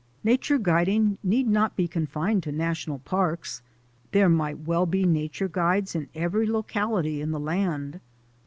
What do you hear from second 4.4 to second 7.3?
well be nature guides in every locality in